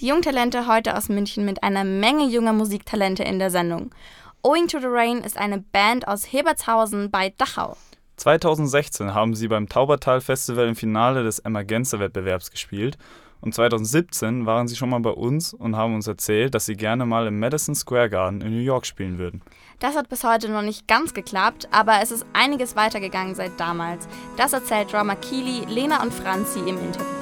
[0.00, 3.92] Die Jungtalente heute aus München mit einer Menge junger Musiktalente in der Sendung.
[4.44, 7.76] Owing to the Rain ist eine Band aus Hebertshausen bei Dachau.
[8.16, 12.96] 2016 haben sie beim Taubertal Festival im Finale des Emergenza-Wettbewerbs gespielt
[13.40, 17.04] und 2017 waren sie schon mal bei uns und haben uns erzählt, dass sie gerne
[17.04, 19.42] mal im Madison Square Garden in New York spielen würden.
[19.80, 24.06] Das hat bis heute noch nicht ganz geklappt, aber es ist einiges weitergegangen seit damals.
[24.36, 27.17] Das erzählt Drummer Keely, Lena und Franzi im Interview.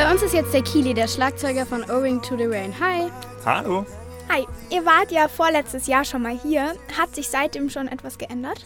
[0.00, 2.74] Bei uns ist jetzt der Keely, der Schlagzeuger von Owing to the Rain.
[2.80, 3.10] Hi.
[3.44, 3.84] Hallo.
[4.30, 4.46] Hi.
[4.70, 6.72] Ihr wart ja vorletztes Jahr schon mal hier.
[6.98, 8.64] Hat sich seitdem schon etwas geändert?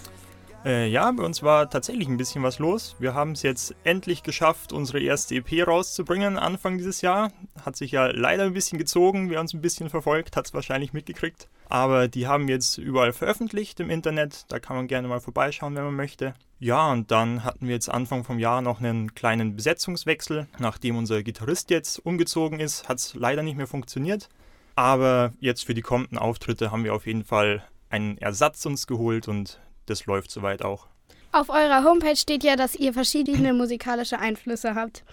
[0.64, 2.96] Äh, ja, bei uns war tatsächlich ein bisschen was los.
[2.98, 7.32] Wir haben es jetzt endlich geschafft, unsere erste EP rauszubringen Anfang dieses Jahr.
[7.64, 10.94] Hat sich ja leider ein bisschen gezogen, wer uns ein bisschen verfolgt, hat es wahrscheinlich
[10.94, 11.48] mitgekriegt.
[11.68, 14.46] Aber die haben wir jetzt überall veröffentlicht im Internet.
[14.48, 16.32] Da kann man gerne mal vorbeischauen, wenn man möchte.
[16.60, 20.46] Ja, und dann hatten wir jetzt Anfang vom Jahr noch einen kleinen Besetzungswechsel.
[20.58, 24.30] Nachdem unser Gitarrist jetzt umgezogen ist, hat es leider nicht mehr funktioniert.
[24.76, 29.28] Aber jetzt für die kommenden Auftritte haben wir auf jeden Fall einen Ersatz uns geholt
[29.28, 30.88] und das läuft soweit auch.
[31.32, 35.04] Auf eurer Homepage steht ja, dass ihr verschiedene musikalische Einflüsse habt.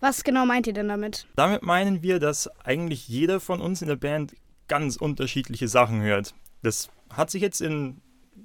[0.00, 1.28] Was genau meint ihr denn damit?
[1.36, 4.34] Damit meinen wir, dass eigentlich jeder von uns in der Band
[4.66, 6.34] ganz unterschiedliche Sachen hört.
[6.62, 8.00] Das hat sich jetzt in,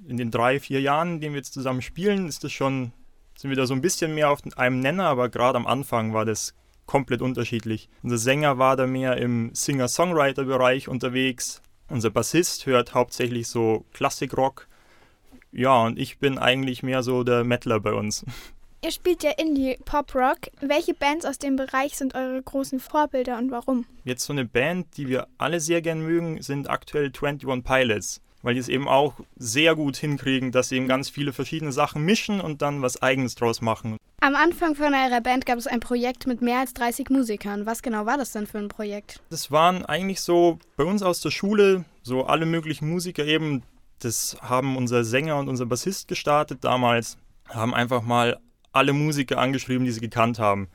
[0.06, 2.92] in den drei, vier Jahren, in denen wir jetzt zusammen spielen, ist das schon,
[3.36, 6.24] sind wir da so ein bisschen mehr auf einem Nenner, aber gerade am Anfang war
[6.24, 6.54] das
[6.86, 7.88] komplett unterschiedlich.
[8.04, 11.62] Unser Sänger war da mehr im Singer-Songwriter-Bereich unterwegs.
[11.88, 14.68] Unser Bassist hört hauptsächlich so Klassikrock
[15.54, 18.24] ja, und ich bin eigentlich mehr so der Mettler bei uns.
[18.84, 20.50] Ihr spielt ja Indie Pop Rock.
[20.60, 23.86] Welche Bands aus dem Bereich sind eure großen Vorbilder und warum?
[24.04, 28.52] Jetzt so eine Band, die wir alle sehr gern mögen, sind aktuell 21 Pilots, weil
[28.52, 32.42] die es eben auch sehr gut hinkriegen, dass sie eben ganz viele verschiedene Sachen mischen
[32.42, 33.96] und dann was eigenes draus machen.
[34.20, 37.64] Am Anfang von eurer Band gab es ein Projekt mit mehr als 30 Musikern.
[37.64, 39.22] Was genau war das denn für ein Projekt?
[39.30, 43.62] Das waren eigentlich so bei uns aus der Schule so alle möglichen Musiker eben,
[44.04, 48.38] das haben unser Sänger und unser Bassist gestartet damals, haben einfach mal
[48.72, 50.68] alle Musiker angeschrieben, die sie gekannt haben.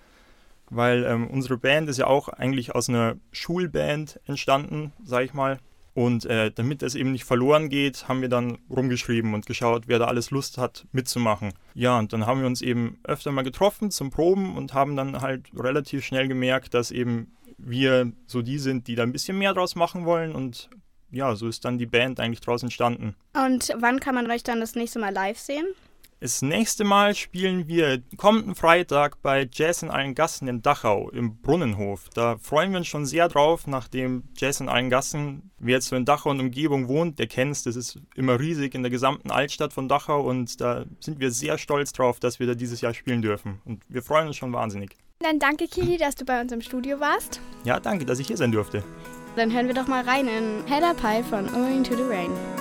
[0.69, 5.59] Weil ähm, unsere Band ist ja auch eigentlich aus einer Schulband entstanden, sag ich mal.
[5.95, 9.99] Und äh, damit es eben nicht verloren geht, haben wir dann rumgeschrieben und geschaut, wer
[9.99, 11.53] da alles Lust hat, mitzumachen.
[11.73, 15.21] Ja, und dann haben wir uns eben öfter mal getroffen zum Proben und haben dann
[15.21, 19.53] halt relativ schnell gemerkt, dass eben wir so die sind, die da ein bisschen mehr
[19.53, 20.69] draus machen wollen und
[21.11, 23.15] ja, so ist dann die Band eigentlich draus entstanden.
[23.33, 25.67] Und wann kann man euch dann das nächste Mal live sehen?
[26.21, 31.37] Das nächste Mal spielen wir kommenden Freitag bei Jazz in allen Gassen in Dachau im
[31.37, 32.09] Brunnenhof.
[32.13, 35.95] Da freuen wir uns schon sehr drauf, nachdem Jazz in allen Gassen, wer jetzt so
[35.95, 37.63] in Dachau und Umgebung wohnt, der kennt es.
[37.63, 41.57] Das ist immer riesig in der gesamten Altstadt von Dachau und da sind wir sehr
[41.57, 43.61] stolz drauf, dass wir da dieses Jahr spielen dürfen.
[43.63, 44.97] Und wir freuen uns schon wahnsinnig.
[45.19, 47.39] Dann danke, Kili, dass du bei uns im Studio warst.
[47.63, 48.83] Ja, danke, dass ich hier sein durfte.
[49.39, 52.58] Dann hören wir doch mal rein in Heather Pie von Owing to the Rain.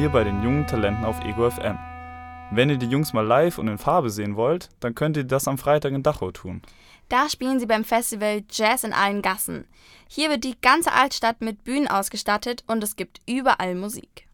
[0.00, 1.78] Hier bei den jungen Talenten auf Ego FM.
[2.52, 5.46] Wenn ihr die Jungs mal live und in Farbe sehen wollt, dann könnt ihr das
[5.46, 6.62] am Freitag in Dachau tun.
[7.10, 9.66] Da spielen sie beim Festival Jazz in allen Gassen.
[10.08, 14.26] Hier wird die ganze Altstadt mit Bühnen ausgestattet und es gibt überall Musik.